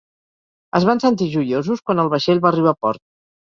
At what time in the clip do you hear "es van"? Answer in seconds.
0.79-1.01